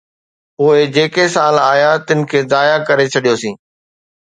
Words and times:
پوءِ 0.55 0.79
جيڪي 0.95 1.25
سال 1.35 1.55
آيا، 1.71 1.91
تن 2.07 2.19
کي 2.29 2.39
ضايع 2.51 2.77
ڪري 2.87 3.05
ڇڏيوسين. 3.13 3.55